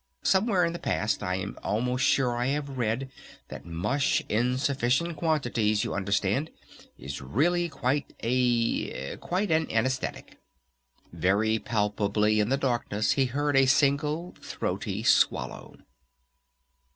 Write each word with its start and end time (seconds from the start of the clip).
Somewhere 0.23 0.65
in 0.65 0.73
the 0.73 0.79
past 0.79 1.21
I 1.21 1.35
am 1.35 1.59
almost 1.61 2.03
sure 2.03 2.35
I 2.35 2.47
have 2.47 2.79
read 2.79 3.11
that 3.49 3.67
mush 3.67 4.19
in 4.29 4.57
sufficient 4.57 5.15
quantities, 5.15 5.83
you 5.83 5.93
understand, 5.93 6.49
is 6.97 7.21
really 7.21 7.69
quite 7.69 8.11
a 8.23 9.17
quite 9.17 9.51
an 9.51 9.71
anesthetic." 9.71 10.39
Very 11.13 11.59
palpably 11.59 12.39
in 12.39 12.49
the 12.49 12.57
darkness 12.57 13.11
he 13.11 13.25
heard 13.25 13.55
a 13.55 13.67
single 13.67 14.33
throaty 14.41 15.03
swallow. 15.03 15.75